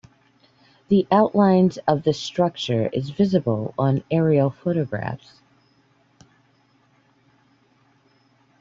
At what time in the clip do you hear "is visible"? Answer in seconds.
2.87-3.75